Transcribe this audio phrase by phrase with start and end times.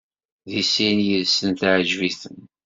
[0.51, 2.39] Deg sin yid-sen teɛjeb-iten.